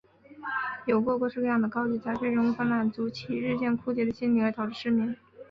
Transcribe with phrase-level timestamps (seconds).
[0.87, 5.15] 邮购各式各样的高级家具仍无法满足其日渐枯竭的心灵而导致失眠。